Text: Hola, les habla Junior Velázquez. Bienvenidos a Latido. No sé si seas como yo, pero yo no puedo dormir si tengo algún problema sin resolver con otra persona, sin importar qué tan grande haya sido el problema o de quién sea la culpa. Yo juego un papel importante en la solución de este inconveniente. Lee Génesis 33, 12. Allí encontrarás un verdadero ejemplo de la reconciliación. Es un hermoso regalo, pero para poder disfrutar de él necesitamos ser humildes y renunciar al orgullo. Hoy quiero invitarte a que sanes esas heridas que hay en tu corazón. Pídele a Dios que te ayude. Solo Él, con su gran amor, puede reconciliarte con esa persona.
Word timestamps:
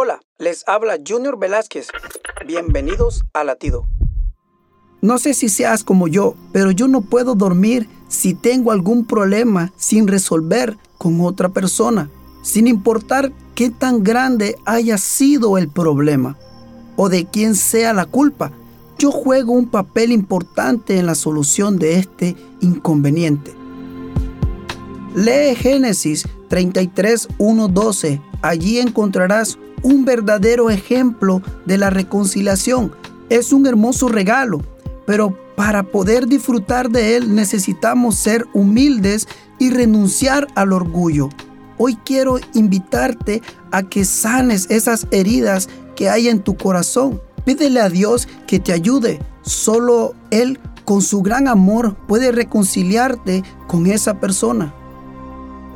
Hola, 0.00 0.20
les 0.38 0.62
habla 0.68 0.96
Junior 1.04 1.36
Velázquez. 1.40 1.88
Bienvenidos 2.46 3.24
a 3.32 3.42
Latido. 3.42 3.88
No 5.00 5.18
sé 5.18 5.34
si 5.34 5.48
seas 5.48 5.82
como 5.82 6.06
yo, 6.06 6.36
pero 6.52 6.70
yo 6.70 6.86
no 6.86 7.00
puedo 7.00 7.34
dormir 7.34 7.88
si 8.06 8.32
tengo 8.32 8.70
algún 8.70 9.08
problema 9.08 9.72
sin 9.76 10.06
resolver 10.06 10.76
con 10.98 11.20
otra 11.22 11.48
persona, 11.48 12.08
sin 12.44 12.68
importar 12.68 13.32
qué 13.56 13.70
tan 13.70 14.04
grande 14.04 14.54
haya 14.66 14.98
sido 14.98 15.58
el 15.58 15.68
problema 15.68 16.38
o 16.94 17.08
de 17.08 17.24
quién 17.24 17.56
sea 17.56 17.92
la 17.92 18.06
culpa. 18.06 18.52
Yo 19.00 19.10
juego 19.10 19.50
un 19.50 19.68
papel 19.68 20.12
importante 20.12 20.96
en 20.96 21.06
la 21.06 21.16
solución 21.16 21.76
de 21.76 21.98
este 21.98 22.36
inconveniente. 22.60 23.52
Lee 25.16 25.56
Génesis 25.56 26.24
33, 26.48 27.28
12. 27.38 28.20
Allí 28.42 28.78
encontrarás 28.78 29.58
un 29.82 30.04
verdadero 30.04 30.70
ejemplo 30.70 31.42
de 31.66 31.78
la 31.78 31.90
reconciliación. 31.90 32.92
Es 33.28 33.52
un 33.52 33.66
hermoso 33.66 34.08
regalo, 34.08 34.62
pero 35.06 35.36
para 35.56 35.82
poder 35.82 36.26
disfrutar 36.26 36.90
de 36.90 37.16
él 37.16 37.34
necesitamos 37.34 38.16
ser 38.16 38.46
humildes 38.54 39.26
y 39.58 39.70
renunciar 39.70 40.46
al 40.54 40.72
orgullo. 40.72 41.28
Hoy 41.78 41.96
quiero 42.04 42.38
invitarte 42.54 43.42
a 43.70 43.82
que 43.82 44.04
sanes 44.04 44.70
esas 44.70 45.06
heridas 45.10 45.68
que 45.94 46.08
hay 46.08 46.28
en 46.28 46.40
tu 46.40 46.56
corazón. 46.56 47.20
Pídele 47.44 47.80
a 47.80 47.88
Dios 47.88 48.28
que 48.46 48.58
te 48.58 48.72
ayude. 48.72 49.20
Solo 49.42 50.14
Él, 50.30 50.58
con 50.84 51.02
su 51.02 51.22
gran 51.22 51.48
amor, 51.48 51.96
puede 52.06 52.32
reconciliarte 52.32 53.42
con 53.66 53.86
esa 53.86 54.20
persona. 54.20 54.74